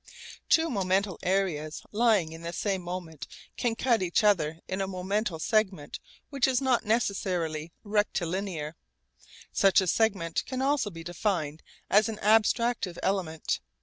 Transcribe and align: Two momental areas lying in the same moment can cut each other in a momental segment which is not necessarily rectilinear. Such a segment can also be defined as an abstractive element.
Two 0.49 0.67
momental 0.71 1.19
areas 1.21 1.83
lying 1.91 2.31
in 2.31 2.41
the 2.41 2.51
same 2.53 2.81
moment 2.81 3.27
can 3.55 3.75
cut 3.75 4.01
each 4.01 4.23
other 4.23 4.57
in 4.67 4.81
a 4.81 4.87
momental 4.87 5.39
segment 5.39 5.99
which 6.31 6.47
is 6.47 6.59
not 6.59 6.83
necessarily 6.83 7.71
rectilinear. 7.83 8.75
Such 9.51 9.79
a 9.79 9.85
segment 9.85 10.43
can 10.47 10.59
also 10.59 10.89
be 10.89 11.03
defined 11.03 11.61
as 11.87 12.09
an 12.09 12.17
abstractive 12.17 12.97
element. 13.03 13.59